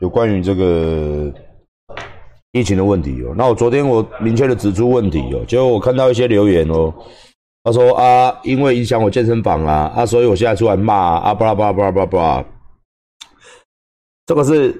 [0.00, 1.32] 有关于这个
[2.52, 3.34] 疫情的问题哦。
[3.36, 6.92] 那我昨天我明确的指出问题哦，结果我看到一些留言哦，
[7.62, 12.44] 他说啊，因为影响我健身房啊，啊，所以我现在出来骂啊，巴拉巴拉巴拉巴拉，
[14.26, 14.74] 这个是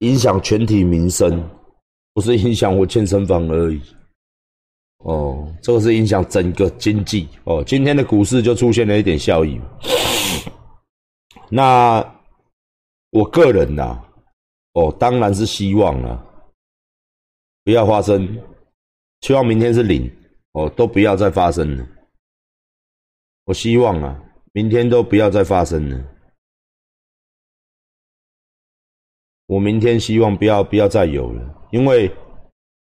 [0.00, 1.42] 影响全体民生，
[2.14, 3.80] 不是影响我健身房而已。
[5.04, 7.64] 哦，这个是影响整个经济哦。
[7.66, 9.58] 今天的股市就出现了一点效益。
[11.48, 12.04] 那
[13.10, 14.02] 我个人呐，
[14.72, 16.24] 哦，当然是希望啊，
[17.64, 18.26] 不要发生，
[19.20, 20.10] 希望明天是零
[20.52, 21.86] 哦，都不要再发生了。
[23.44, 26.04] 我希望啊，明天都不要再发生了。
[29.46, 32.10] 我明天希望不要不要再有了，因为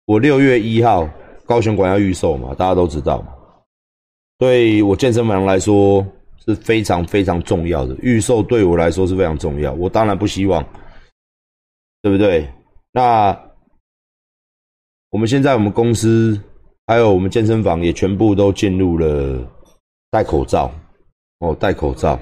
[0.06, 1.10] 我六月一号。
[1.44, 3.36] 高雄馆要预售嘛，大家都知道嘛。
[4.38, 6.06] 对我健身房来说
[6.46, 9.74] 是非常非常重要的，预售对我来说是非常重要。
[9.74, 10.66] 我当然不希望，
[12.02, 12.48] 对不对？
[12.92, 13.38] 那
[15.10, 16.40] 我们现在我们公司
[16.88, 19.46] 还有我们健身房也全部都进入了
[20.10, 20.72] 戴口罩
[21.40, 22.20] 哦，戴口罩。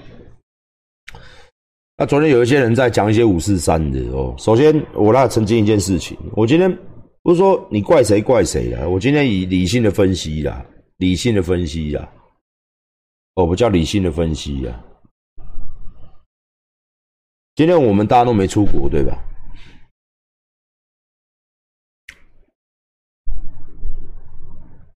[1.97, 4.33] 那昨天有一些人在讲一些五四三的哦。
[4.37, 6.77] 首先我那澄清一件事情，我今天。
[7.21, 10.65] 不是说你怪谁怪谁啦，我今天以理性的分析啦，
[10.97, 12.09] 理性的分析啦，
[13.35, 14.83] 哦，不叫理性的分析呀。
[17.55, 19.17] 今天我们大家都没出国，对吧？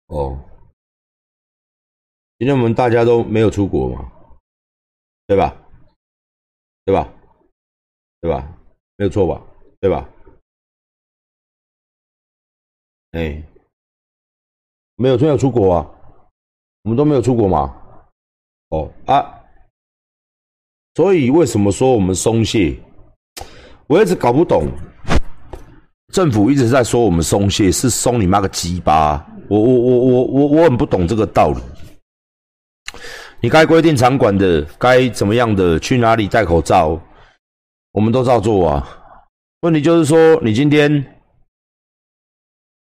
[0.08, 0.38] 哦，
[2.38, 4.12] 今天我们大家都没有出国嘛，
[5.28, 5.56] 对吧？
[6.84, 7.08] 对吧？
[8.20, 8.58] 对吧？
[8.98, 9.42] 没有错吧？
[9.80, 10.10] 对吧？
[13.12, 13.42] 哎，
[14.96, 15.86] 没有，没有出国啊，
[16.84, 17.79] 我们都没有出国嘛。
[18.70, 19.26] 哦啊，
[20.96, 22.78] 所以为什么说我们松懈？
[23.88, 24.68] 我一直搞不懂，
[26.14, 29.26] 政府一直在说我们松懈，是松你妈个鸡巴！
[29.50, 31.62] 我我我我我我很不懂这个道理。
[33.42, 37.02] 你该规定场馆的，该怎么样的，去哪里戴口罩，
[37.92, 38.88] 我们都照做啊。
[39.62, 41.16] 问题就是说，你今天。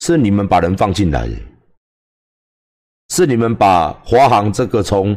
[0.01, 1.29] 是你们把人放进来，
[3.11, 5.15] 是你们把华航这个从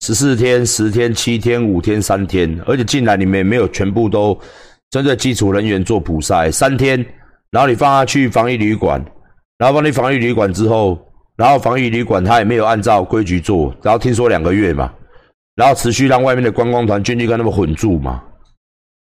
[0.00, 4.38] 十四天、十天、七天、五天、三天，而且进来里面没有全部都
[4.90, 7.04] 针对基础人员做普筛，三天，
[7.50, 9.04] 然后你放他去防疫旅馆，
[9.58, 10.98] 然后放你防疫旅馆之后，
[11.36, 14.90] 然后防疫旅馆他也没有按照规矩做，然后听说两个月嘛，
[15.54, 18.22] 然后持续让外面的观光团进去跟他们混住嘛，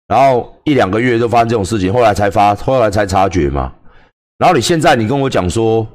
[0.09, 3.71] 然后一两个月都发生这种事情，后来才发，后来才察觉嘛。
[4.39, 5.87] 然后你现在你跟我讲说，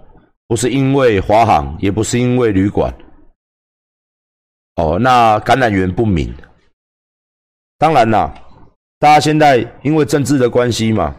[0.47, 2.93] 不是因为华航，也不是因为旅馆，
[4.81, 6.33] 哦，那感染源不明。
[7.77, 8.33] 当然啦，
[8.97, 11.15] 大家现在因为政治的关系嘛，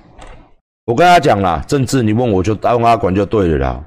[0.85, 3.85] 我跟他讲啦，政治你问我就当阿管就对了啦。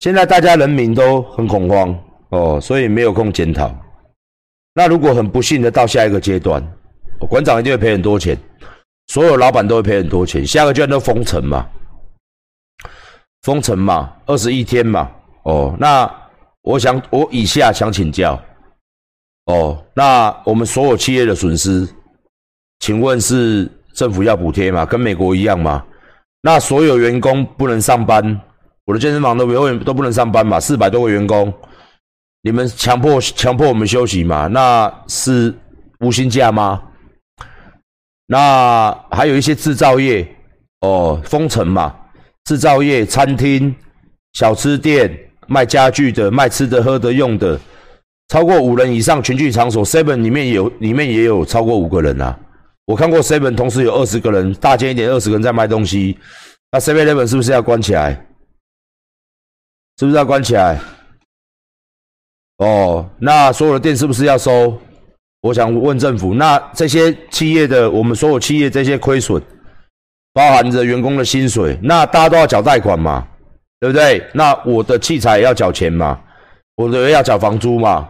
[0.00, 1.96] 现在大家人民都很恐慌
[2.30, 3.72] 哦，所以没有空检讨。
[4.74, 6.62] 那如果很不幸的到下一个阶段，
[7.28, 8.36] 馆长一定会赔很多钱，
[9.08, 11.66] 所有老板都会赔很多钱，下个阶段都封城嘛。
[13.42, 15.10] 封城嘛，二十一天嘛，
[15.44, 16.10] 哦，那
[16.62, 18.40] 我想我以下想请教，
[19.50, 21.86] 哦，那我们所有企业的损失，
[22.78, 24.86] 请问是政府要补贴吗？
[24.86, 25.84] 跟美国一样吗？
[26.40, 28.40] 那所有员工不能上班，
[28.86, 31.52] 我的健身房都永远都不能上班嘛，四百多个员工，
[32.42, 34.46] 你们强迫强迫我们休息嘛？
[34.46, 35.52] 那是
[35.98, 36.80] 无薪假吗？
[38.26, 40.26] 那还有一些制造业，
[40.82, 41.96] 哦，封城嘛。
[42.44, 43.74] 制造业、餐厅、
[44.32, 45.12] 小吃店、
[45.46, 47.60] 卖家具的、卖吃的、喝的、用的，
[48.30, 52.38] 超过五人以上群聚场所，seven 里面有，里面也有超过五个人啊。
[52.84, 56.16] 我看过 seven 同时有二十个人，大间一点二十个人在卖东西，
[56.70, 58.12] 那 seven 那边是不是要关起来？
[59.98, 60.78] 是不是要关起来？
[62.58, 64.78] 哦，那所有的店是不是要收？
[65.40, 69.42] 我想问政府，那这些企业的，我们所有企业这些亏损。
[70.32, 73.26] 包含着员工的薪水，那大家都要缴贷款嘛，
[73.80, 74.24] 对不对？
[74.32, 76.20] 那我的器材要缴钱嘛，
[76.76, 78.08] 我的要缴房租嘛。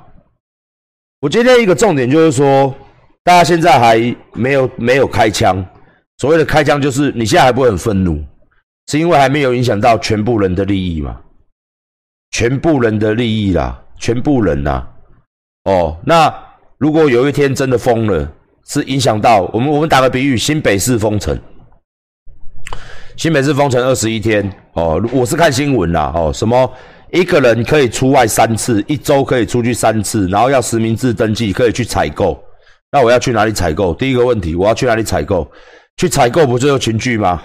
[1.21, 2.75] 我今天一个重点就是说，
[3.23, 3.99] 大家现在还
[4.33, 5.63] 没有没有开枪，
[6.17, 8.25] 所谓的开枪就是你现在还不会很愤怒，
[8.87, 11.21] 是因为还没有影响到全部人的利益嘛？
[12.31, 14.87] 全部人的利益啦，全部人呐。
[15.65, 16.35] 哦，那
[16.79, 18.33] 如果有一天真的封了，
[18.67, 21.39] 是影响到我们，我们打个比喻，新北市封城。
[23.19, 26.73] 新北市封城二十一天哦，我是看新闻啦哦，什么
[27.13, 32.43] 一个人可以出外三次，一周可以出去三次，然后要实名制登记，可以去采购。
[32.93, 33.95] 那我要去哪里采购？
[33.95, 35.51] 第一个问题，我要去哪里采购？
[35.97, 37.43] 去采购不就有群聚吗？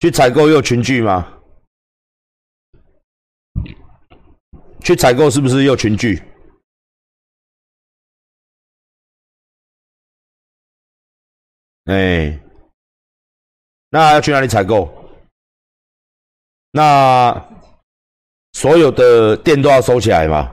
[0.00, 1.32] 去采购又群聚吗？
[4.82, 6.22] 去采购是不是又群聚？
[11.86, 12.40] 哎，
[13.90, 14.95] 那要去哪里采购？
[16.76, 17.48] 那
[18.52, 20.52] 所有的店都要收起来嘛？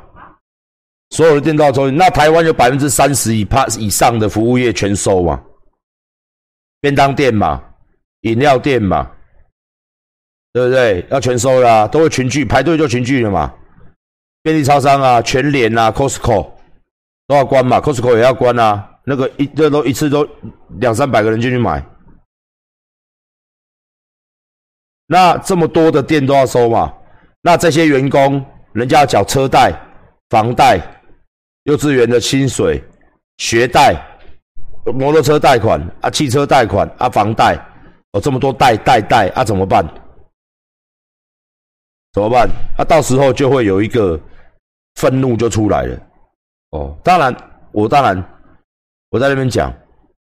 [1.10, 5.44] 所有的店都要收，那台湾有百分之三十以帕以上的服务业全收嘛？
[6.80, 7.62] 便当店嘛，
[8.22, 9.12] 饮料店嘛，
[10.54, 11.06] 对不对？
[11.12, 13.54] 要全收啦，都会群聚排队就群聚了嘛。
[14.44, 16.52] 便利超商啊，全联啊，Costco
[17.28, 18.90] 都要关嘛，Costco 也要关啊。
[19.04, 20.26] 那个一这都一次都
[20.80, 21.86] 两三百个人进去买，
[25.14, 26.92] 那这么多的店都要收嘛？
[27.44, 29.72] 那这些员工人家要缴车贷、
[30.32, 30.80] 房贷。
[31.66, 32.84] 幼稚园的薪水、
[33.38, 33.96] 学贷、
[34.86, 37.56] 摩托车贷款啊、汽车贷款啊、房贷，
[38.12, 39.88] 哦，这么多贷贷贷啊，怎么办？
[42.12, 42.50] 怎么办？
[42.78, 44.20] 啊，到时候就会有一个
[44.96, 45.98] 愤怒就出来了。
[46.72, 47.34] 哦，当然，
[47.72, 48.22] 我当然，
[49.12, 49.72] 我在那边讲，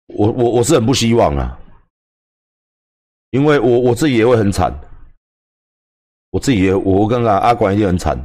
[0.07, 1.57] 我我我是很不希望啊，
[3.31, 4.73] 因为我我自己也会很惨，
[6.31, 8.19] 我自己也我跟阿阿管一定很惨，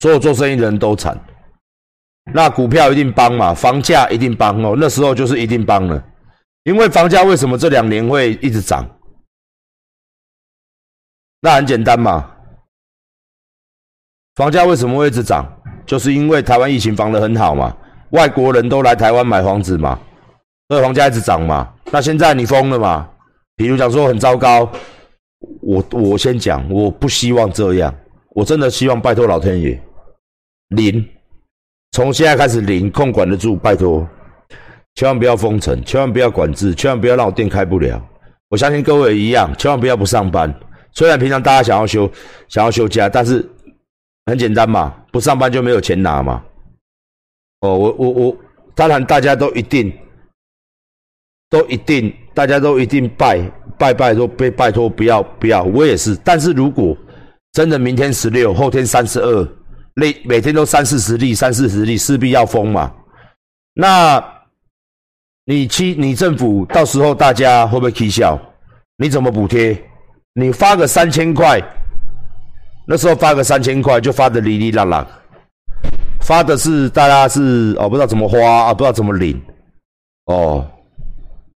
[0.00, 1.18] 所有做生意的人都惨。
[2.32, 4.76] 那股票一定帮嘛，房价一定帮哦。
[4.78, 6.04] 那时候就是一定帮了，
[6.64, 8.88] 因为房价为什么这两年会一直涨？
[11.40, 12.30] 那很简单嘛，
[14.36, 15.46] 房价为什么会一直涨？
[15.86, 17.76] 就是因为台湾疫情防得很好嘛，
[18.10, 19.98] 外国人都来台湾买房子嘛，
[20.68, 21.72] 所以房价一直涨嘛。
[21.86, 23.10] 那现在你疯了嘛？
[23.60, 24.66] 比如讲说很糟糕，
[25.60, 27.94] 我我先讲，我不希望这样，
[28.30, 29.78] 我真的希望拜托老天爷
[30.68, 31.06] 零。
[31.92, 34.08] 从现在开始零控管得住，拜托，
[34.94, 38.02] 千万不要封城，千万不要管制，千万不要让我店开不了。
[38.48, 40.50] 我相信各位一样，千万不要不上班。
[40.92, 42.10] 虽然平常大家想要休
[42.48, 43.46] 想要休假，但是
[44.24, 46.42] 很简单嘛，不上班就没有钱拿嘛。
[47.60, 48.36] 哦，我我我，
[48.74, 49.92] 当然大家都一定
[51.50, 53.38] 都一定，大家都一定拜
[53.76, 56.16] 拜拜说被拜托不要不要，我也是。
[56.24, 56.96] 但是如果
[57.52, 59.48] 真的明天十六，后天三十二。
[59.94, 62.90] 每每天都三四十例，三四十例，势必要封嘛。
[63.74, 64.24] 那
[65.44, 68.40] 你期你政府到时候大家会不会啼笑？
[68.96, 69.76] 你怎么补贴？
[70.32, 71.60] 你发个三千块，
[72.86, 75.06] 那时候发个三千块就发的哩哩啦啦，
[76.20, 79.38] 发的是大家是哦不知道怎么花啊，不知道怎么领
[80.26, 80.64] 哦。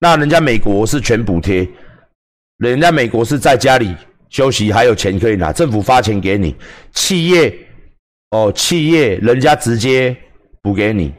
[0.03, 1.65] 那人家美国是全补贴，
[2.57, 3.95] 人家美国是在家里
[4.27, 6.53] 休息还有钱可以拿，政府发钱给你，
[6.91, 7.57] 企业。
[8.31, 10.13] 哦，企业人家直接
[10.61, 11.13] 补给你。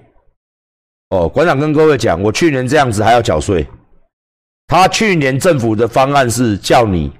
[1.09, 3.67] 哦，馆长跟各位讲，我去年这样子还要缴税。
[4.67, 7.11] 他去年政府的方案是叫你，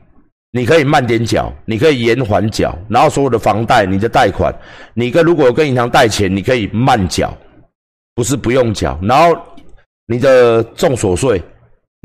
[0.51, 4.55] 你可以慢点缴，你可以延缓缴，然后所有的房贷、你的贷款，
[4.93, 7.35] 你跟如果跟银行贷钱，你可以慢缴，
[8.15, 8.99] 不是不用缴。
[9.03, 9.41] 然后
[10.07, 11.41] 你的重所税，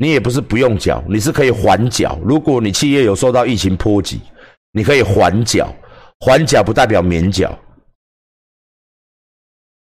[0.00, 2.18] 你也不是不用缴，你是可以缓缴。
[2.24, 4.18] 如果你企业有受到疫情波及，
[4.72, 5.70] 你可以缓缴，
[6.20, 7.54] 缓缴不代表免缴。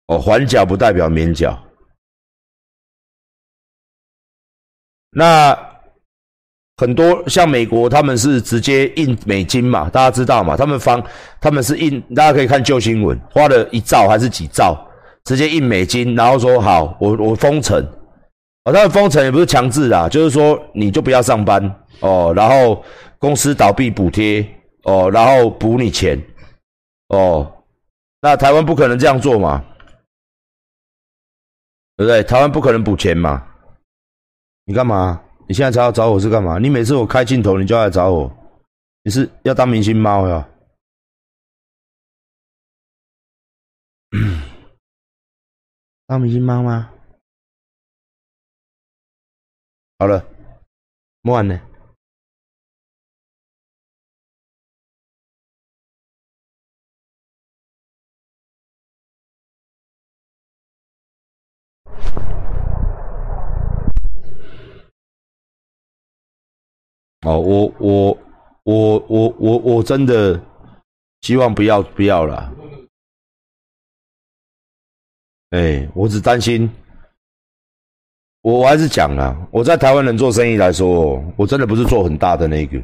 [0.09, 1.57] 哦，缓缴不代表免缴。
[5.11, 5.57] 那
[6.79, 10.57] 很多像美国，他们是直接印美金嘛，大家知道嘛？
[10.57, 11.01] 他们方
[11.41, 14.77] 他们是印，大家可以看旧新闻，花了一兆还是几兆，
[15.23, 17.89] 直接印美金，然后说好，我我封城。
[18.69, 22.85] 哦，他们封城也不是强制的，就是说你就不要上班哦，然后
[23.19, 24.47] 公司倒闭补贴
[24.83, 26.23] 哦，然后补你钱
[27.09, 27.51] 哦。
[28.21, 29.65] 那台湾不可能这样做嘛？
[31.97, 32.23] 对不对？
[32.23, 33.43] 台湾不可能补钱嘛？
[34.67, 35.23] 你干嘛？
[35.49, 36.59] 你现在才要找我是干嘛？
[36.59, 38.31] 你每次我开镜头，你就要来找我，
[39.03, 40.47] 你是要当明星猫呀？
[46.07, 46.91] 当明星猫吗？
[50.01, 50.25] 好了，
[51.23, 51.61] 莫安呢。
[67.27, 68.19] 哦，我我
[68.63, 70.41] 我我我我真的
[71.23, 72.55] 希望不要不要了。
[75.51, 76.71] 哎，我只担心，
[78.43, 82.81] 我我还是讲啊，我在台湾人做生意来说，我真的不是做很大的那个，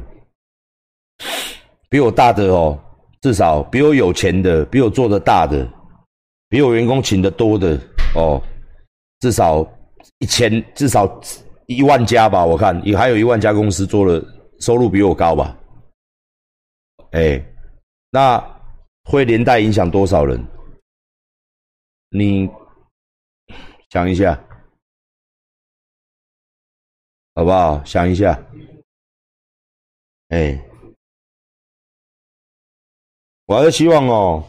[1.89, 2.77] 比我大的哦，
[3.21, 5.67] 至少比我有钱的，比我做的大的，
[6.49, 7.79] 比我员工请的多的
[8.15, 8.41] 哦，
[9.21, 9.65] 至少
[10.19, 11.09] 一千，至少
[11.67, 14.23] 一万家吧，我看也还有一万家公司做了，
[14.59, 15.57] 收入比我高吧？
[17.11, 17.41] 哎，
[18.11, 18.43] 那
[19.05, 20.43] 会连带影响多少人？
[22.09, 22.49] 你
[23.89, 24.37] 想一下，
[27.35, 27.83] 好不好？
[27.83, 28.41] 想一下，
[30.29, 30.57] 哎，
[33.45, 34.41] 我还是希望哦。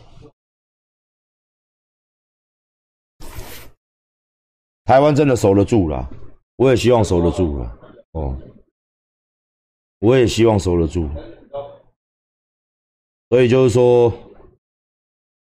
[4.84, 6.08] 台湾真的守得住了，
[6.54, 7.78] 我也希望守得住了。
[8.12, 8.40] 哦，
[9.98, 11.10] 我也希望守得住。
[13.30, 14.12] 所以就是说，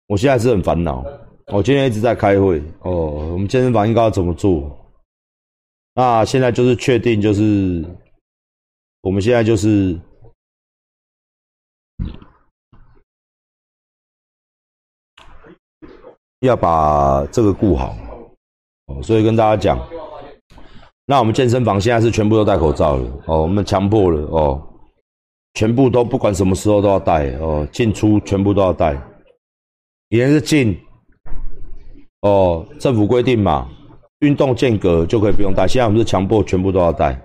[0.07, 1.05] 我现在是很烦恼。
[1.49, 2.59] 我今天一直在开会。
[2.81, 4.88] 哦，我们健身房应该要怎么做？
[5.99, 7.85] 那现在就是确定，就是
[9.01, 9.99] 我们现在就是
[16.39, 17.97] 要把这个顾好。
[18.87, 19.77] 哦，所以跟大家讲，
[21.05, 23.23] 那我们健身房现在是全部都戴口罩了。
[23.27, 24.21] 哦，我们强迫了。
[24.29, 24.63] 哦，
[25.55, 27.33] 全部都不管什么时候都要戴。
[27.39, 28.95] 哦，进出全部都要戴。
[30.11, 30.81] 以前是进，
[32.21, 33.69] 哦，政府规定嘛，
[34.21, 35.67] 运动间隔就可以不用戴。
[35.67, 37.21] 现在我们是强迫全部都要戴。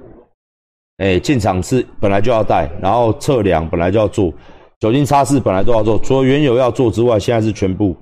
[0.98, 4.34] 哎，进场是本来就要戴，然后测量本来就要做，
[4.80, 7.96] 酒精擦拭本来都要做，除了原有要做之外，现在是全部。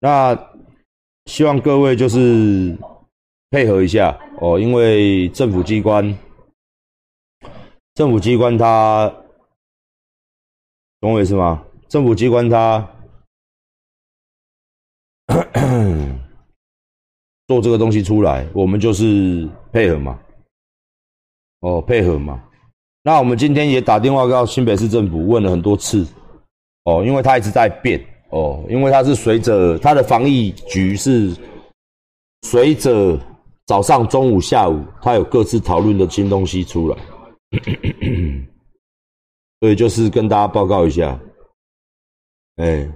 [0.00, 0.36] 那。
[1.28, 2.74] 希望各位就是
[3.50, 6.18] 配合一下哦，因为政府机关，
[7.92, 9.14] 政府机关他
[11.00, 11.62] 懂我意思吗？
[11.86, 12.88] 政府机关他
[17.48, 20.16] 做这个东西出来，我们就是配合嘛，
[21.60, 22.40] 哦，配合嘛。
[23.02, 26.06] 那我们今天也打电话到新北市政府问了很多次，
[26.84, 28.00] 哦，因为他一直在变。
[28.30, 31.34] 哦，因为它是随着它的防疫局是
[32.42, 33.18] 随着
[33.64, 36.98] 早上、中午、下午，它有各自讨论的新东西出来，
[39.60, 41.18] 所以就是跟大家报告一下，
[42.56, 42.86] 哎，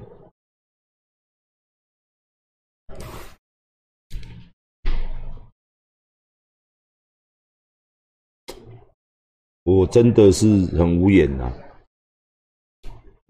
[9.73, 11.51] 我真的是很无言呐，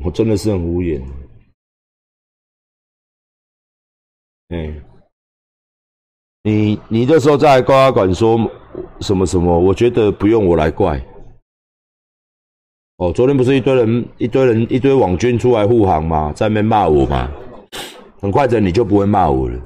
[0.05, 1.01] 我真的是很无言。
[4.49, 4.75] 哎，
[6.43, 8.37] 你你这时候在高压管说
[9.01, 9.57] 什么什么？
[9.57, 11.01] 我觉得不用我来怪。
[12.97, 16.33] 哦，昨天不是一堆人一堆人一堆网军出来护航吗？
[16.33, 17.31] 在那边骂我吗？
[18.21, 19.61] 很快的你就不会骂我了。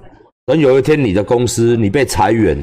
[0.44, 2.56] 等有一天你的公司你被裁员，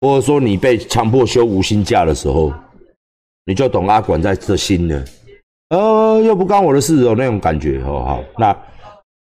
[0.00, 2.52] 或者说你被强迫休无薪假的时候，
[3.44, 5.04] 你就懂阿管在这心了。
[5.70, 8.04] 呃，又不关我的事哦，那种感觉哦。
[8.04, 8.56] 好，那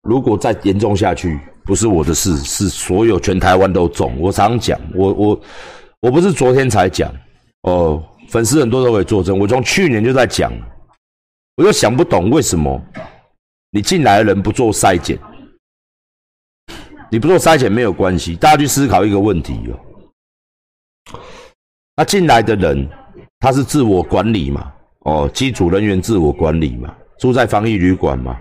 [0.02, 1.40] 如果再严重下去。
[1.66, 4.20] 不是我的事，是所有全台湾都中。
[4.20, 5.42] 我常讲，我我
[6.02, 7.10] 我不是昨天才讲
[7.62, 9.40] 哦，粉丝很多都可以作证。
[9.40, 10.52] 我从去年就在讲，
[11.56, 12.82] 我就想不懂为什么
[13.72, 15.18] 你进来的人不做筛检，
[17.10, 18.36] 你不做筛检没有关系。
[18.36, 19.80] 大家去思考一个问题哦，
[21.96, 22.86] 那进来的人
[23.44, 24.72] 他是自我管理嘛？
[25.00, 26.90] 哦，机组人员自我管理嘛？
[27.20, 28.38] 住在防疫旅馆嘛？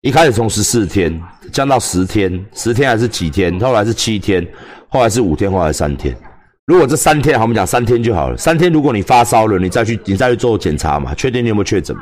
[0.00, 1.20] 一开始从十四天
[1.52, 3.60] 降到十天，十天还是几天？
[3.60, 4.46] 后来是七天，
[4.88, 6.16] 后来是五天，后来三天。
[6.64, 8.36] 如果这三天，好，我们讲三天就好了。
[8.38, 11.94] 三天，如果你发烧了，你再去，你再去做检查嘛，确定你有没有确诊。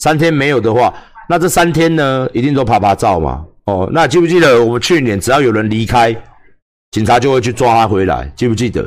[0.00, 0.92] 三天没有的话，
[1.30, 3.42] 那这三天呢，一定都拍拍照嘛。
[3.64, 6.14] 哦，那记不记得我们去年只要有人离开，
[6.90, 8.86] 警察就会去抓他回来，记不记得？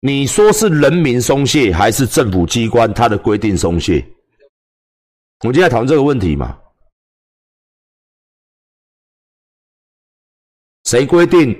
[0.00, 4.04] 你说是人民松懈，还是政府机关他的规定松懈？
[5.40, 6.58] 我们今天讨论这个问题嘛。
[10.84, 11.54] 谁规定？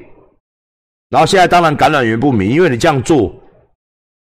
[1.10, 3.34] 然后现在当然感染源不明，因为你这样做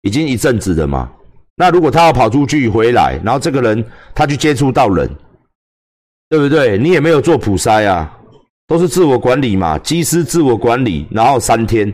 [0.02, 1.12] 已经一阵子了嘛。
[1.56, 5.10] 那如果他要跑出去回来，然后这个人他去接触到人，
[6.30, 6.78] 对不对？
[6.78, 8.16] 你也没有做普筛啊，
[8.68, 9.80] 都是自我管理嘛。
[9.80, 11.92] 机师自我管理，然后三天、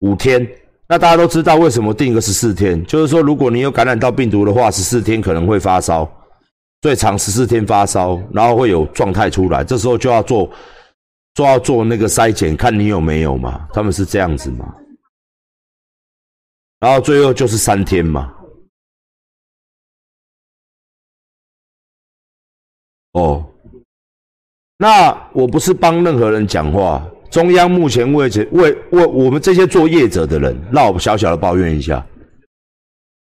[0.00, 0.46] 五天，
[0.88, 6.10] 那大家都知道为什么定个十四天，就是说如果你有感染到病毒的话，十四天可能会发烧，
[6.80, 10.50] 最长十四天发烧，然后会有状态出来，这时候就要做。
[11.34, 13.66] 就要做那个筛检，看你有没有嘛？
[13.72, 14.70] 他们是这样子嘛？
[16.78, 18.30] 然后最后就是三天嘛。
[23.12, 23.42] 哦，
[24.76, 27.02] 那我不是帮任何人讲话。
[27.32, 32.04] 中央目前为止为为我们这些做业者的人，让我小小的抱怨一下，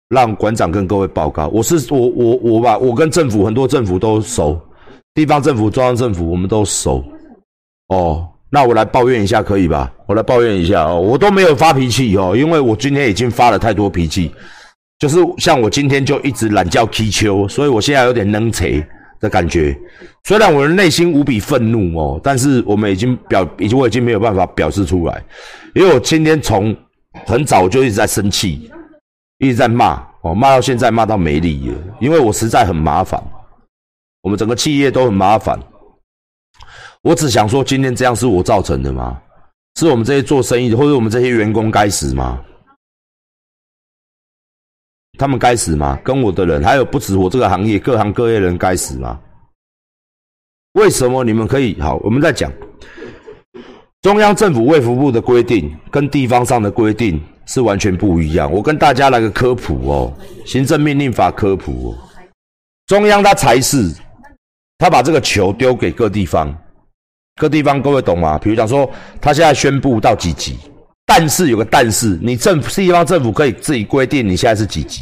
[0.09, 1.47] 让馆长跟各位报告。
[1.49, 4.59] 我是我我我吧，我跟政府很多政府都熟，
[5.13, 7.03] 地方政府、中央政府我们都熟。
[7.89, 9.93] 哦，那我来抱怨一下可以吧？
[10.07, 14.31] 我来抱怨一下哦，我都没有发脾气哦，因为我今天已经发了太多脾气，
[14.97, 18.65] 就是像我今天就一直懒觉踢球，所以我现在有点能扯
[19.21, 19.77] 的感觉。
[20.25, 25.23] 虽然我的内心无比愤怒哦，但是我们已经表，已经我已经没有办法表示出来，
[25.73, 26.75] 因为我今天从
[27.25, 28.69] 很早就一直在生气，
[29.37, 33.21] 一直在骂哦，骂到现在骂到没力了，因为我实在很麻烦，
[34.21, 35.57] 我们整个企业都很麻烦。
[37.01, 39.19] 我只想说，今天这样是我造成的吗？
[39.79, 42.39] 是我们这些做生意的，或者我们这些员工该死吗？
[45.17, 45.99] 他们该死吗？
[46.03, 49.19] 跟我的人，还有不止我这个行业，各行各业人该死吗？
[50.73, 51.97] 为什么你们可以好？
[51.97, 52.51] 我们在讲
[54.01, 58.51] 中央政府卫福部的规定跟地方上的规定是完全不一样。
[58.51, 60.13] 我跟大家来个科普哦，
[60.45, 61.97] 行政命令法科普哦。
[62.87, 63.93] 中央他才是，
[64.77, 66.55] 他把这个球丢给各地方。
[67.39, 68.37] 各地方各位懂吗？
[68.37, 68.89] 比如讲说，
[69.19, 70.57] 他现在宣布到几级，
[71.13, 75.01] 但是有个但是，你政府地方政府可以自己规定你现在是几级，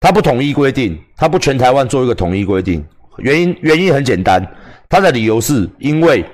[0.00, 2.82] 他不统一规定，他不全台湾做一个统一规定，
[3.18, 4.42] 原因原因很简单，
[4.88, 6.24] 他的理由是因为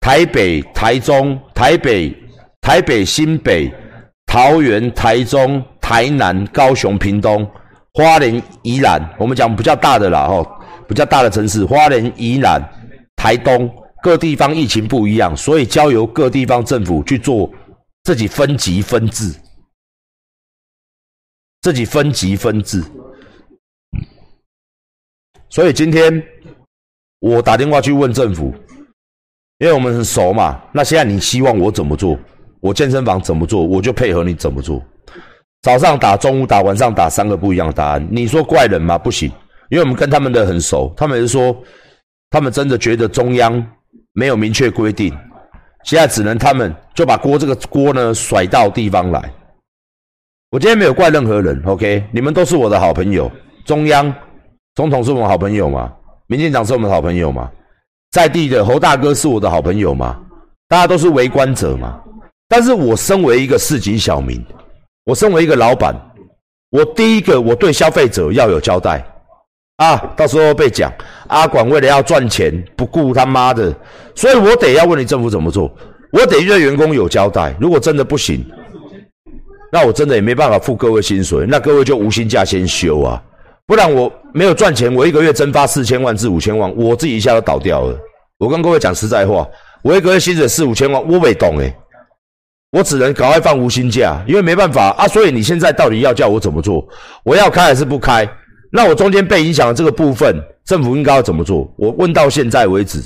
[0.00, 2.16] 台北、台中、台北、
[2.62, 3.70] 台北、新北、
[4.24, 7.46] 桃园、台中、台南、高雄、屏东、
[7.92, 10.50] 花莲、宜兰，我们讲比较大的啦，吼，
[10.88, 12.66] 比较大的城市，花莲、宜兰、
[13.16, 13.70] 台东。
[14.02, 17.50] 各地方疫情不一样，所以交由各地方政府去做
[18.06, 19.34] 自己分级分治，
[21.60, 22.80] 自己分级分治。
[25.48, 26.24] 所以今天
[27.18, 28.54] 我打电话去问政府，
[29.58, 30.62] 因为我们很熟嘛。
[30.72, 32.16] 那现在你希望我怎么做？
[32.60, 34.80] 我健身房怎么做，我就配合你怎么做。
[35.62, 38.08] 早上打，中午打，晚上打，三个不一样的答案。
[38.08, 38.96] 你说怪人吗？
[38.96, 39.28] 不行，
[39.68, 41.60] 因为我们跟他们的很熟，他们是说，
[42.30, 43.72] 他们真的觉得中央。
[44.12, 45.12] 没有明确规定，
[45.86, 49.32] 现在只能他们就把锅这个锅呢甩到地方来。
[50.50, 52.04] 我今天没有怪任何人，OK？
[52.10, 53.30] 你们都是我的好朋友，
[53.64, 54.12] 中央
[54.74, 55.92] 总统是我们好朋友嘛？
[56.26, 57.48] 民进党是我们好朋友嘛？
[58.10, 60.20] 在地的侯大哥是我的好朋友嘛？
[60.66, 62.00] 大家都是围观者嘛？
[62.48, 64.44] 但是我身为一个市井小民，
[65.04, 65.94] 我身为一个老板，
[66.70, 69.04] 我第一个我对消费者要有交代。
[69.76, 70.90] 啊，到时候被讲
[71.26, 73.74] 阿管为了要赚钱不顾他妈的，
[74.14, 75.70] 所以我得要问你政府怎么做，
[76.12, 77.54] 我得对员工有交代。
[77.60, 78.42] 如果真的不行，
[79.70, 83.22] 那我真的也没办法付各位薪水，那各位就无薪假先休啊，
[83.66, 87.98] 不然我没有赚钱，我一个月蒸发四千万至五千万，我自己一下都倒掉了。
[88.38, 89.46] 我跟各位讲实在话，
[89.82, 91.74] 我一个月薪水四五千万，我没懂诶，
[92.70, 95.06] 我只能赶快放无薪假，因为没办法啊。
[95.06, 96.82] 所以你现在到底要叫我怎么做？
[97.24, 98.26] 我要开还是不开？
[98.72, 101.72] 那我中间被影响的这个部分，政府应该要怎么做？
[101.76, 103.02] 我问到现在为止，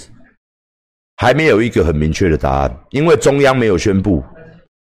[1.17, 4.23] 还没有一个很明确的答案，因为中央没有宣布，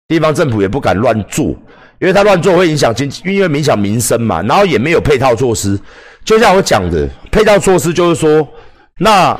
[0.07, 1.47] 地方政府也不敢乱做，
[1.99, 4.41] 因为他乱做会影响经，因为影响民生嘛。
[4.41, 5.79] 然后也没有配套措施，
[6.25, 8.47] 就像我讲的，配套措施就是说，
[8.99, 9.39] 那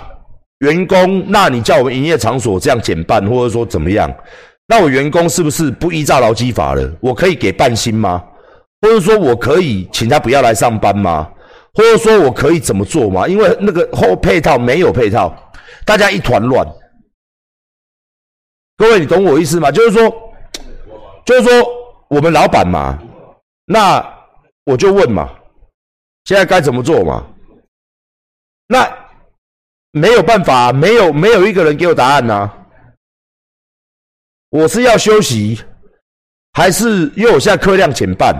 [0.59, 4.13] 员工，那你叫我们营业场所这样减半，或者说怎么样？
[4.67, 6.89] 那我员工是不是不依照劳基法了？
[7.01, 8.23] 我可以给半薪吗？
[8.83, 11.31] 或者说我可以请他不要来上班吗？
[11.73, 13.25] 或者说我可以怎么做吗？
[13.25, 15.33] 因为那个后配套没有配套，
[15.85, 16.67] 大家一团乱。
[18.75, 19.71] 各位，你懂我意思吗？
[19.71, 20.13] 就是说，
[21.25, 21.65] 就是说
[22.09, 22.99] 我们老板嘛，
[23.63, 24.05] 那
[24.65, 25.33] 我就问嘛，
[26.25, 27.25] 现在该怎么做嘛？
[28.67, 28.85] 那
[29.91, 32.51] 没有办法，没有没有一个人给我答案呐。
[34.49, 35.63] 我是要休息，
[36.51, 38.35] 还是因为我现在客量减半？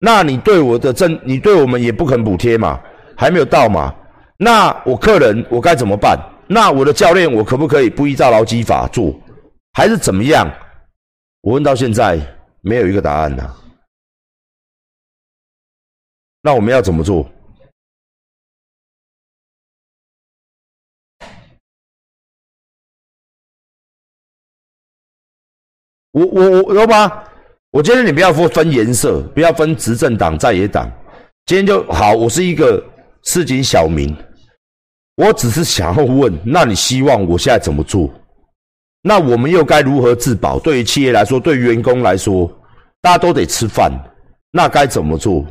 [0.00, 2.80] 那你对我的政，你对我们也不肯补贴嘛？
[3.16, 3.92] 还没有到嘛？
[4.36, 6.16] 那我客人我该怎么办？
[6.46, 9.12] 那我的教练我可不可以不依照劳基法做，
[9.72, 10.48] 还是怎么样？
[11.40, 12.18] 我问到现在
[12.60, 13.54] 没有一个答案呢。
[16.42, 17.28] 那我们要怎么做？
[26.12, 27.24] 我我我，老板。
[27.70, 30.90] 我觉得你不要分分颜色，不要分执政党在野党，
[31.44, 32.14] 今天就好。
[32.14, 32.82] 我是一个
[33.24, 34.14] 市井小民，
[35.16, 38.10] 我只是想要问，那你希望我现在怎么做？
[39.02, 40.58] 那我们又该如何自保？
[40.58, 42.50] 对于企业来说，对于员工来说，
[43.02, 43.92] 大家都得吃饭，
[44.50, 45.44] 那该怎么做？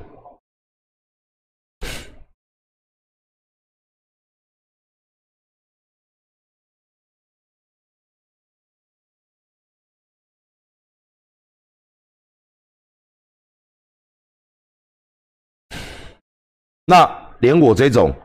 [16.89, 17.05] 那
[17.41, 18.15] 连我这种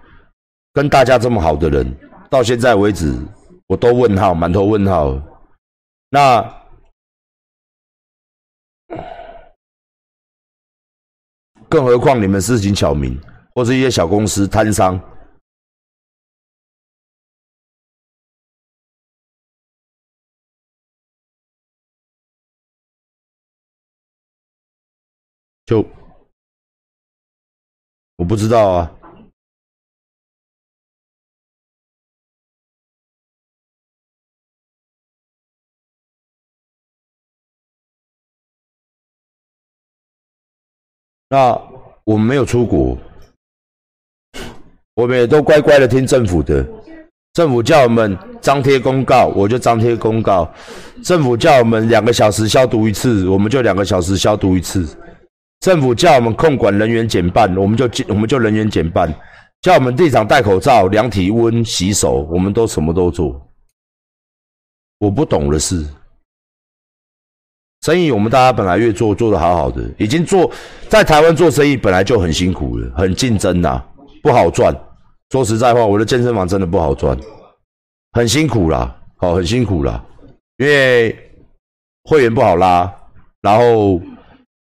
[0.73, 1.85] 跟大家这么好的人，
[2.31, 3.13] 到现在为止，
[3.67, 5.21] 我都问号，满头问号。
[6.11, 6.41] 那
[11.69, 13.21] 更何况你们市井小民，
[13.53, 14.97] 或是一些小公司摊商，
[25.67, 25.85] 就
[28.33, 28.91] 不知道啊。
[41.29, 41.61] 那
[42.05, 42.97] 我们没有出国，
[44.95, 46.67] 我们也都乖乖的听政府的。
[47.35, 50.47] 政府叫我们张贴公告，我就张贴公告；
[51.05, 54.87] 政府叫我们两个小时消毒一次，我们就两个小时消毒一次；
[55.63, 59.09] 政府叫我们控管人员减半，我们就我们就人员减半；
[59.61, 63.41] 叫我们地场戴口罩、量体温、洗手，我们都什么都做。
[64.99, 65.87] 我不懂的是。
[67.83, 70.51] 生意我们大家本来越做做的好好的，已经做
[70.89, 73.81] 在台湾做生意本来就很辛苦了，很竞争呐，
[74.21, 74.77] 不好赚。
[75.31, 77.17] 说实在话，我的健身房真的不好赚，
[78.13, 80.05] 很辛苦啦，好，很辛苦啦，
[80.57, 81.17] 因为
[82.03, 82.93] 会员不好拉，
[83.41, 84.01] 然后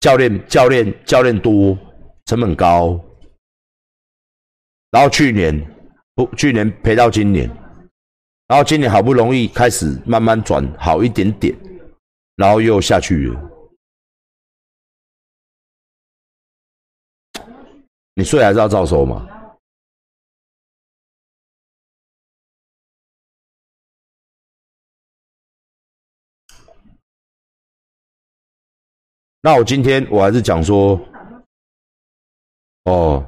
[0.02, 1.78] 教练教练教练多，
[2.26, 3.00] 成本高，
[4.90, 5.56] 然后去年
[6.16, 7.48] 不去年赔到今年，
[8.48, 11.56] 然后今年好不容易开始慢慢转好一点点。
[12.38, 13.52] 然后又下去了，
[18.16, 19.28] 你税还是要照收吗？
[29.43, 30.99] 那我今天我还是讲说，
[32.84, 33.25] 哦，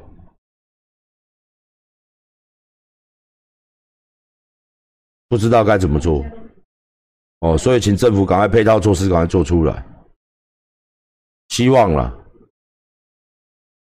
[5.27, 6.23] 不知道该怎么做。
[7.39, 9.83] 哦，所以请政府赶快配套措施，赶快做出来。
[11.49, 12.15] 希望啦，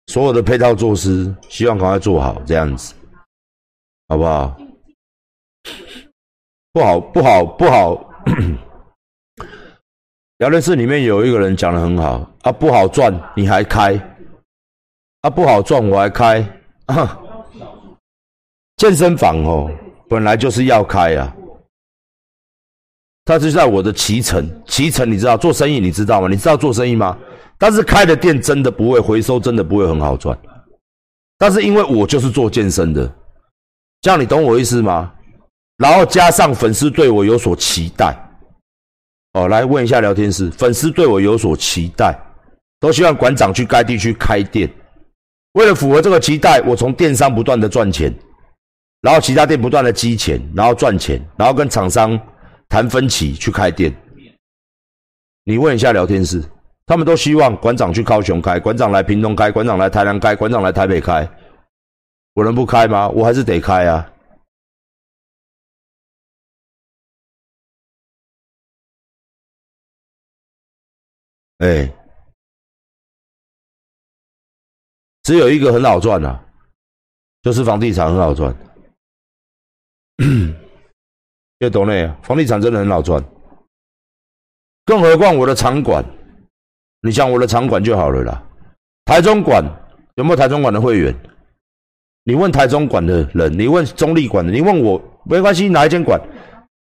[0.06, 2.94] 所有的配套措施，希望赶快做好，这样子，
[4.06, 4.56] 好不好？
[6.72, 8.10] 不好，不好，不好。
[10.40, 13.94] 聊天室里面有一个人讲的很好，啊，不好赚你还开，
[15.20, 16.42] 啊，不好赚我还开，
[18.78, 19.70] 健身房哦，
[20.08, 21.36] 本来就是要开啊。
[23.26, 26.26] 他是在我的脐橙，脐橙你知道做生意你知道吗？
[26.26, 27.18] 你知道做生意吗？
[27.58, 30.36] 但是开的店真的不会回收，真的不会很好赚。
[31.36, 33.06] 但是因为我就是做健身的，
[34.00, 35.12] 这样你懂我意思吗？
[35.76, 38.16] 然后加上粉丝对我有所期待，
[39.32, 42.18] 哦，来问一下聊天室，粉丝对我有所期待，
[42.80, 44.68] 都希望馆长去该地区开店。
[45.52, 48.12] 为了符合这个期待，我从电商不断的赚钱，
[49.00, 52.20] 然后其他店不断的积钱，然后赚钱，然后跟厂商。
[52.72, 53.92] 谈分歧去开店，
[55.42, 56.40] 你问一下聊天室，
[56.86, 61.28] 他们都希望馆长去高雄开，馆长来屏东开，馆长来台南开，馆长来台北开，
[62.34, 63.08] 我能不开吗？
[63.08, 64.09] 我还是得开啊！
[71.60, 71.92] 哎，
[75.22, 76.42] 只有一个很好赚啊，
[77.42, 78.54] 就是房地产很好赚。
[81.60, 83.22] 也懂嘞，房地产真的很好赚，
[84.86, 86.02] 更何况我的场馆，
[87.02, 88.42] 你像我的场馆就好了啦。
[89.04, 89.62] 台中馆
[90.14, 91.14] 有没有台中馆的会员？
[92.24, 96.18] 你问台中馆的人，你问中立馆的，你问我没关系，哪一间馆？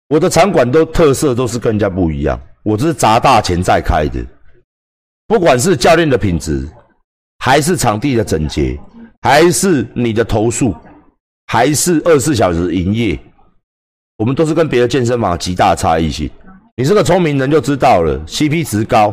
[0.09, 4.24] 我的场馆都特色都是跟人家不一样，我这是砸大钱在开的，
[5.27, 6.69] 不管是教练的品质，
[7.39, 8.79] 还是场地的整洁，
[9.23, 10.75] 还是你的投诉，
[11.49, 13.19] 还是二十四小时营业。
[14.19, 16.31] 我们都是跟别的健身房极大差异性。
[16.77, 19.12] 你是个聪明人就知道了，CP 值高，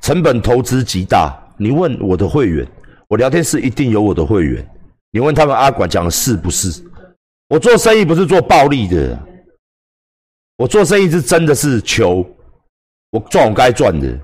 [0.00, 1.36] 成本投资极大。
[1.58, 2.66] 你问我的会员，
[3.08, 4.66] 我聊天室一定有我的会员。
[5.10, 6.82] 你问他们阿管讲的是不是？
[7.48, 9.18] 我做生意不是做暴利的，
[10.56, 12.26] 我做生意是真的是求
[13.10, 14.18] 我赚我该赚的。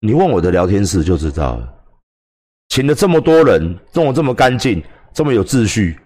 [0.00, 1.74] 你问我的聊天室就知道了。
[2.68, 4.82] 请了这么多人，弄得这么干净，
[5.12, 5.98] 这么有秩序。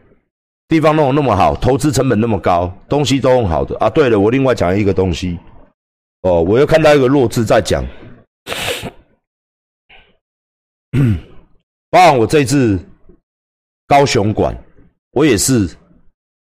[0.66, 3.88] 地方弄得那么好，投资成本那么高，东西都用好的啊！
[3.90, 5.38] 对了，我另外讲一个东西，
[6.22, 7.85] 哦，我又看到一个弱智在讲，
[11.90, 12.83] 包含我这次
[13.87, 14.57] 高雄馆，
[15.11, 15.68] 我也是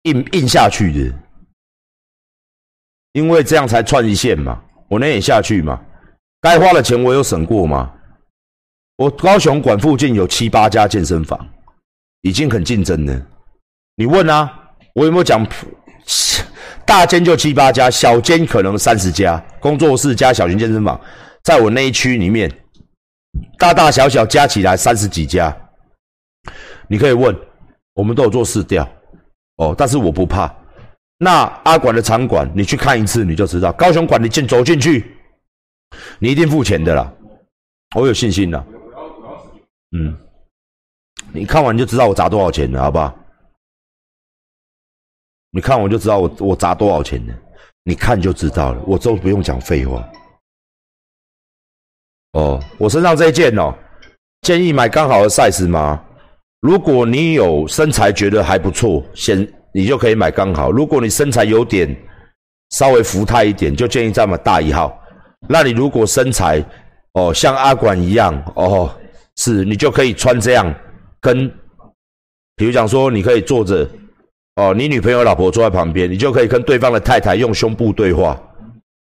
[0.04, 1.14] 硬硬下去的，
[3.12, 5.84] 因为这样才串一线嘛，我能也下去嘛，
[6.48, 7.90] 该花的钱我有省过吗？
[8.98, 11.36] 我高雄馆附近有七八家健身房，
[12.20, 13.20] 已经很竞争了。
[13.96, 14.48] 你问啊，
[14.94, 15.44] 我有没有讲
[16.84, 21.00] 大间就七八家，小间可能三十家，工作室加小型健身房，
[21.42, 22.48] 在我那一区里面，
[23.58, 25.52] 大大小小加起来三十几家。
[26.86, 27.36] 你可以问，
[27.94, 28.88] 我们都有做试调，
[29.56, 30.54] 哦，但是我不怕。
[31.18, 33.72] 那阿管的场馆，你去看一次你就知道。
[33.72, 35.15] 高雄馆你进走进去，
[36.18, 37.12] 你一定付钱的啦，
[37.94, 38.66] 我有信心的。
[39.96, 40.16] 嗯，
[41.32, 43.14] 你看完就知道我砸多少钱了，好不好？
[45.50, 47.34] 你看我就知道我我砸多少钱了，
[47.84, 50.06] 你看就知道了，我都不用讲废话。
[52.32, 53.72] 哦，我身上这一件哦，
[54.42, 56.04] 建议买刚好的 size 吗？
[56.60, 60.70] 如果你有身材觉得还不错，先你就可以买刚好。
[60.70, 61.96] 如果你身材有点
[62.70, 65.00] 稍微浮态一点，就建议再买大一号。
[65.48, 66.64] 那你如果身材
[67.12, 68.90] 哦像阿管一样哦，
[69.36, 70.74] 是你就可以穿这样，
[71.20, 71.48] 跟
[72.56, 73.88] 比如讲说你可以坐着。
[74.58, 78.40] 哦，你女朋友、老婆坐在旁边，你就可以跟对方的太太用胸部对话，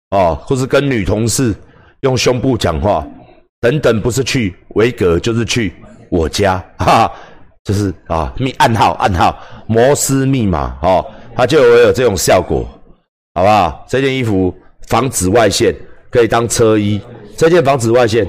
[0.10, 1.56] 哦，或是跟女同事
[2.02, 3.08] 用胸部讲话，
[3.62, 5.74] 等等，不是去维格，就是去
[6.10, 7.12] 我家，哈，哈
[7.64, 12.68] 就是啊，密暗号、暗号、摩斯密码，哦，它就会有这种效果，
[13.34, 13.86] 好不好？
[13.88, 14.54] 这件衣服
[14.90, 15.74] 防紫外线，
[16.18, 17.00] 可以当车衣，
[17.38, 18.28] 这件防紫外线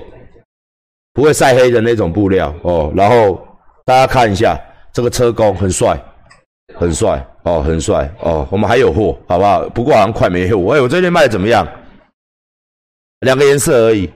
[1.15, 3.43] 不会晒黑的那种布料，哦，然后
[3.87, 4.61] 大家看一下
[4.93, 5.99] 这个车工很帅。
[6.75, 9.67] 很帅哦，很帅哦，我们还有货，好不好？
[9.71, 10.75] 不过好像快没货。
[10.75, 11.67] 哎，我这件卖的怎么样？
[13.21, 14.09] 两个颜色而已，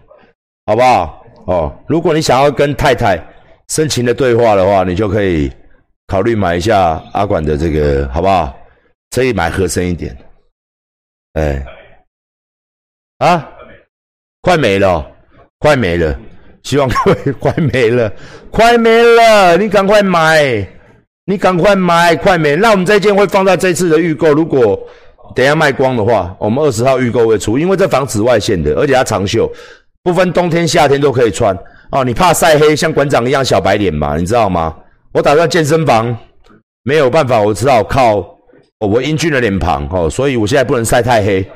[0.67, 1.25] 好不好？
[1.47, 3.19] 哦，如果你想要跟太太
[3.71, 5.51] 深情的对话的话，你就可以
[6.09, 8.55] 考虑买一下阿管的这个，好不好？
[9.11, 10.15] 可以买合身一点。
[11.33, 11.65] 哎，
[13.19, 13.51] 啊，
[14.43, 15.05] 快没了，
[15.59, 16.15] 快没了，
[16.63, 18.13] 希望各位快没了，
[18.51, 20.69] 快没了，你赶快买。
[21.25, 22.57] 你赶快买，快没！
[22.57, 24.33] 那我们这件会放在这次的预购。
[24.33, 24.77] 如果
[25.37, 29.49] 等下卖光的话，我们二十号预购会出，因为这防紫外线的，而且它长袖，
[30.03, 31.57] 不分冬天夏天都可以穿。
[31.93, 34.17] 哦，你怕晒黑，像馆长一样小白脸嘛？
[34.17, 34.75] 你知道吗？
[35.13, 36.15] 我打算健身房
[36.83, 38.37] 没有办法，我只好靠
[38.81, 41.49] 我英俊的脸庞哦，所以我现在不能晒太黑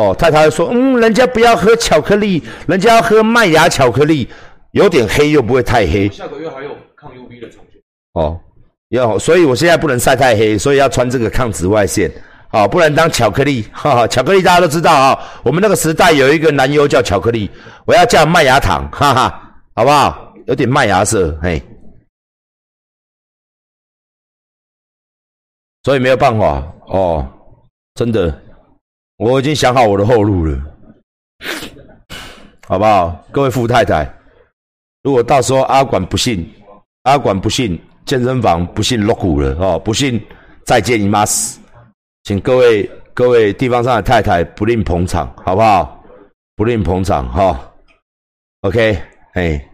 [0.00, 0.14] 哦。
[0.14, 4.28] 太太说，嗯，人家不要喝巧克力，人家要喝麦芽巧克力，
[4.72, 6.08] 有点黑又不会太黑。
[6.08, 7.78] 下个月还有抗 UV 的长袖
[8.12, 8.40] 哦。
[8.88, 12.10] 要，所以我现在不能晒太黑，所以要穿这个抗紫外线，
[12.48, 17.48] 好，不然当巧克力，哈哈，巧克力大家都知道啊，我们那个时代有一个男优叫巧克力，
[17.84, 20.34] 我要叫麦芽糖，哈哈，好不好？
[20.46, 21.62] 有点麦芽色，嘿，
[25.84, 27.24] 所以没有办法哦，
[27.94, 28.36] 真的，
[29.20, 30.58] 我已经想好我的后路了，
[32.66, 33.22] 好不好？
[33.30, 34.10] 各位富太太，
[35.02, 36.50] 如果到时候阿管不信，
[37.02, 37.78] 阿管不信。
[38.06, 40.20] 健身房不信落股了哦，不信
[40.64, 41.60] 再见姨妈死，
[42.24, 46.02] 请各位各位地方上的太太不吝捧场，好不好？
[46.56, 47.60] 不吝捧场哈。
[48.62, 48.98] OK，
[49.34, 49.69] 哎。